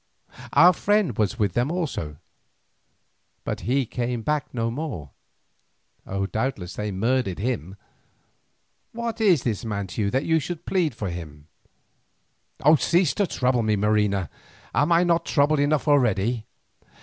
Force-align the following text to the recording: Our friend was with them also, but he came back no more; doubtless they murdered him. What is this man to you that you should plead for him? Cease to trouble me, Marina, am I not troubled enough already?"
Our 0.53 0.73
friend 0.73 1.15
was 1.15 1.37
with 1.37 1.53
them 1.53 1.71
also, 1.71 2.17
but 3.43 3.59
he 3.59 3.85
came 3.85 4.23
back 4.23 4.51
no 4.51 4.71
more; 4.71 5.11
doubtless 6.31 6.73
they 6.73 6.91
murdered 6.91 7.37
him. 7.37 7.75
What 8.93 9.21
is 9.21 9.43
this 9.43 9.63
man 9.63 9.85
to 9.93 10.01
you 10.01 10.09
that 10.09 10.25
you 10.25 10.39
should 10.39 10.65
plead 10.65 10.95
for 10.95 11.11
him? 11.11 11.49
Cease 12.79 13.13
to 13.13 13.27
trouble 13.27 13.61
me, 13.61 13.75
Marina, 13.75 14.31
am 14.73 14.91
I 14.91 15.03
not 15.03 15.23
troubled 15.23 15.59
enough 15.59 15.87
already?" 15.87 16.47